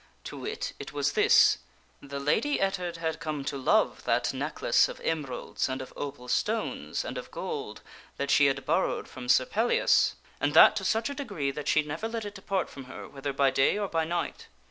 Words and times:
To 0.23 0.35
wit, 0.39 0.73
it 0.79 0.91
was 0.93 1.11
this: 1.13 1.59
The 2.01 2.19
Lady 2.19 2.59
Ettard 2.59 2.97
had 2.97 3.19
come 3.19 3.45
to 3.45 3.55
love 3.55 4.03
that 4.05 4.33
necklace 4.33 4.89
of 4.89 4.99
emeralds 5.01 5.69
and 5.69 5.79
of 5.79 5.93
opal 5.95 6.27
stones 6.27 7.05
and 7.05 7.19
of 7.19 7.29
gold 7.29 7.83
that 8.17 8.31
she 8.31 8.47
had 8.47 8.65
borrowed 8.65 9.07
from 9.07 9.29
Sir 9.29 9.45
Pellias, 9.45 10.15
and 10.39 10.55
that 10.55 10.75
to 10.77 10.83
such 10.83 11.11
a 11.11 11.13
degree 11.13 11.51
that 11.51 11.67
she 11.67 11.83
never 11.83 12.07
let 12.07 12.25
it 12.25 12.33
depart 12.33 12.67
from 12.67 12.85
her 12.85 13.07
whether 13.07 13.29
enchanteth 13.29 13.37
by 13.37 13.51
d 13.51 13.61
a 13.61 13.71
y 13.73 13.79
or 13.79 13.87
by 13.87 14.03
night. 14.03 14.47